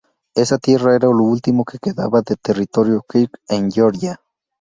[0.33, 4.19] Esta tierra era lo último que quedaba de territorio Creek en Georgia.